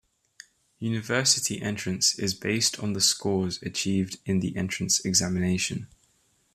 [0.79, 5.87] University entrance is based on the scores achieved in the entrance examination.